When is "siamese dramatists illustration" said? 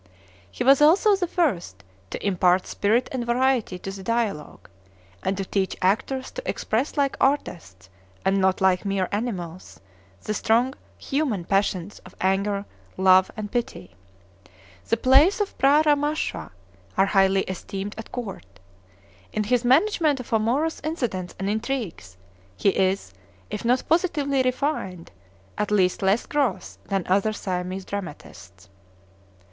27.33-27.85